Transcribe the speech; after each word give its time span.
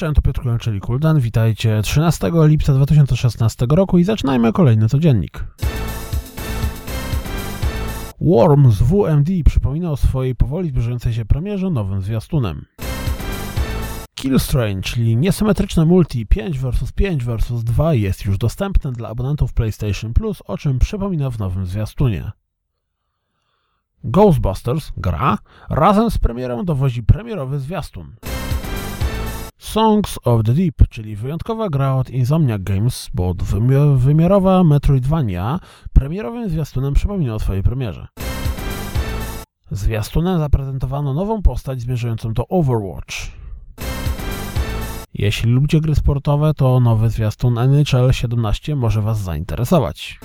cześć, 0.00 0.14
to 0.14 0.22
Piotr 0.22 0.42
czyli 0.60 0.80
Kuldan. 0.80 1.20
Witajcie 1.20 1.82
13 1.82 2.30
lipca 2.34 2.72
2016 2.74 3.66
roku 3.70 3.98
i 3.98 4.04
zaczynajmy 4.04 4.52
kolejny 4.52 4.88
codziennik. 4.88 5.44
Worm 8.20 8.70
z 8.70 8.82
WMD 8.82 9.30
przypomina 9.44 9.90
o 9.90 9.96
swojej 9.96 10.34
powoli 10.34 10.68
zbliżającej 10.68 11.12
się 11.12 11.24
premierze 11.24 11.70
nowym 11.70 12.00
zwiastunem. 12.00 12.66
Killstrange, 14.14 14.82
czyli 14.82 15.16
niesymetryczne 15.16 15.84
multi 15.84 16.26
5 16.26 16.58
vs 16.58 16.92
5 16.92 17.24
vs 17.24 17.64
2 17.64 17.94
jest 17.94 18.24
już 18.24 18.38
dostępne 18.38 18.92
dla 18.92 19.08
abonentów 19.08 19.52
PlayStation 19.52 20.12
Plus, 20.12 20.42
o 20.46 20.58
czym 20.58 20.78
przypomina 20.78 21.30
w 21.30 21.38
nowym 21.38 21.66
zwiastunie. 21.66 22.30
Ghostbusters, 24.04 24.92
gra, 24.96 25.38
razem 25.70 26.10
z 26.10 26.18
premierą 26.18 26.64
dowozi 26.64 27.02
premierowy 27.02 27.58
zwiastun. 27.58 28.29
Songs 29.60 30.18
of 30.24 30.42
the 30.44 30.52
Deep, 30.52 30.88
czyli 30.88 31.16
wyjątkowa 31.16 31.68
gra 31.68 31.94
od 31.94 32.10
Insomniac 32.10 32.62
Games, 32.62 33.10
bo 33.14 33.34
wymiarowa 33.96 34.64
Metroidvania, 34.64 35.60
premierowym 35.92 36.50
zwiastunem 36.50 36.94
przypomina 36.94 37.34
o 37.34 37.38
swojej 37.38 37.62
premierze. 37.62 38.06
Zwiastunem 39.70 40.38
zaprezentowano 40.38 41.14
nową 41.14 41.42
postać 41.42 41.80
zmierzającą 41.80 42.32
do 42.32 42.48
Overwatch. 42.48 43.14
Jeśli 45.14 45.52
lubicie 45.52 45.80
gry 45.80 45.94
sportowe, 45.94 46.54
to 46.54 46.80
nowy 46.80 47.10
zwiastun 47.10 47.58
NHL 47.58 48.12
17 48.12 48.76
może 48.76 49.02
Was 49.02 49.20
zainteresować. 49.20 50.20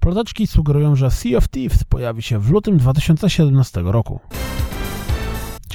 Ploteczki 0.00 0.46
sugerują, 0.46 0.96
że 0.96 1.10
Sea 1.10 1.38
of 1.38 1.48
Thieves 1.48 1.84
pojawi 1.84 2.22
się 2.22 2.38
w 2.38 2.50
lutym 2.50 2.78
2017 2.78 3.82
roku. 3.82 4.20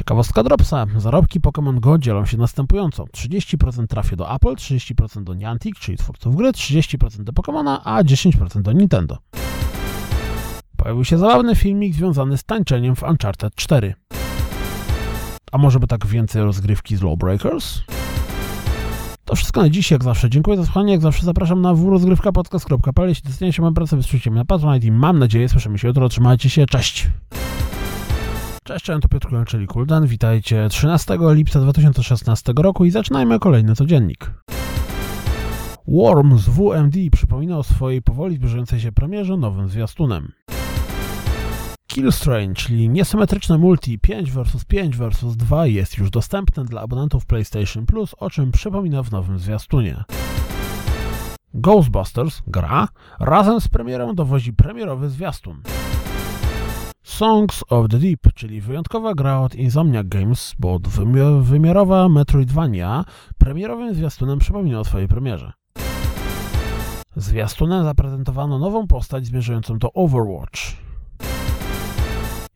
Ciekawostka 0.03 0.43
Dropsa. 0.43 0.85
Zarobki 0.97 1.39
Pokémon 1.39 1.79
Go 1.79 1.97
dzielą 1.97 2.25
się 2.25 2.37
następująco. 2.37 3.03
30% 3.03 3.87
trafia 3.87 4.15
do 4.15 4.35
Apple, 4.35 4.55
30% 4.55 5.23
do 5.23 5.33
Niantic, 5.33 5.79
czyli 5.79 5.97
twórców 5.97 6.35
gry, 6.35 6.51
30% 6.51 7.23
do 7.23 7.31
Pokémona, 7.31 7.79
a 7.83 8.03
10% 8.03 8.61
do 8.61 8.71
Nintendo. 8.71 9.17
Pojawił 10.77 11.05
się 11.05 11.17
zabawny 11.17 11.55
filmik 11.55 11.95
związany 11.95 12.37
z 12.37 12.43
tańczeniem 12.43 12.95
w 12.95 13.03
Uncharted 13.03 13.55
4. 13.55 13.93
A 15.51 15.57
może 15.57 15.79
by 15.79 15.87
tak 15.87 16.05
więcej 16.05 16.41
rozgrywki 16.41 16.95
z 16.95 17.01
Lawbreakers? 17.01 17.81
To 19.25 19.35
wszystko 19.35 19.61
na 19.61 19.69
dziś, 19.69 19.91
jak 19.91 20.03
zawsze. 20.03 20.29
Dziękuję 20.29 20.57
za 20.57 20.63
słuchanie, 20.65 20.91
jak 20.91 21.01
zawsze 21.01 21.25
zapraszam 21.25 21.61
na 21.61 21.73
wrozgrywkapodcast.pl 21.73 23.09
Jeśli 23.09 23.29
doceniacie 23.29 23.61
moją 23.61 23.73
pracę, 23.73 23.95
wysłuchajcie 23.97 24.31
mnie 24.31 24.39
na 24.39 24.45
Patronite 24.45 24.87
i 24.87 24.91
mam 24.91 25.19
nadzieję, 25.19 25.49
słyszymy 25.49 25.77
się 25.77 25.87
jutro. 25.87 26.09
Trzymajcie 26.09 26.49
się, 26.49 26.65
cześć! 26.65 27.09
Cześć, 28.63 28.85
to 28.85 29.07
Piotr 29.09 29.27
czyli 29.47 29.67
Kuldan. 29.67 30.07
Witajcie 30.07 30.69
13 30.69 31.17
lipca 31.21 31.59
2016 31.59 32.53
roku 32.57 32.85
i 32.85 32.91
zaczynajmy 32.91 33.39
kolejny 33.39 33.75
codziennik. 33.75 34.31
Worm 35.87 36.37
z 36.37 36.49
WMD 36.49 36.97
przypomina 37.11 37.57
o 37.57 37.63
swojej 37.63 38.01
powoli 38.01 38.35
zbliżającej 38.35 38.79
się 38.79 38.91
premierze 38.91 39.37
nowym 39.37 39.69
zwiastunem. 39.69 40.31
Killstrange, 41.87 42.53
czyli 42.53 42.89
niesymetryczne 42.89 43.57
multi 43.57 43.99
5 43.99 44.31
vs 44.31 44.65
5 44.65 44.97
vs 44.97 45.37
2 45.37 45.67
jest 45.67 45.97
już 45.97 46.09
dostępne 46.09 46.65
dla 46.65 46.81
abonentów 46.81 47.25
PlayStation 47.25 47.85
Plus, 47.85 48.15
o 48.19 48.29
czym 48.29 48.51
przypomina 48.51 49.03
w 49.03 49.11
nowym 49.11 49.39
zwiastunie. 49.39 50.03
Ghostbusters, 51.53 52.41
gra, 52.47 52.87
razem 53.19 53.61
z 53.61 53.67
premierą 53.67 54.15
dowozi 54.15 54.53
premierowy 54.53 55.09
zwiastun. 55.09 55.61
Songs 57.13 57.63
of 57.69 57.87
the 57.89 57.97
Deep, 57.97 58.33
czyli 58.35 58.61
wyjątkowa 58.61 59.13
gra 59.13 59.39
od 59.39 59.55
Insomniac 59.55 60.07
Games, 60.07 60.53
bo 60.59 60.79
wymiarowa 61.41 62.09
Metroidvania, 62.09 63.05
premierowym 63.37 63.95
zwiastunem 63.95 64.39
przypomina 64.39 64.79
o 64.79 64.83
swojej 64.83 65.07
premierze. 65.07 65.53
Zwiastunem 67.15 67.83
zaprezentowano 67.83 68.59
nową 68.59 68.87
postać 68.87 69.25
zmierzającą 69.25 69.79
do 69.79 69.93
Overwatch. 69.93 70.59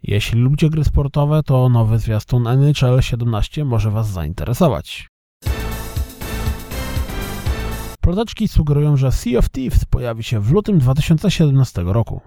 Jeśli 0.03 0.41
lubicie 0.41 0.69
gry 0.69 0.84
sportowe, 0.84 1.44
to 1.44 1.69
nowy 1.69 2.00
zwiastun 2.00 2.47
NHL 2.47 3.01
17 3.01 3.66
może 3.66 3.91
Was 3.91 4.09
zainteresować. 4.09 5.07
Ploteczki 8.01 8.47
sugerują, 8.47 8.97
że 8.97 9.12
Sea 9.12 9.39
of 9.39 9.50
Thieves 9.50 9.85
pojawi 9.85 10.24
się 10.24 10.39
w 10.39 10.51
lutym 10.51 10.79
2017 10.79 11.84
roku. 11.84 12.22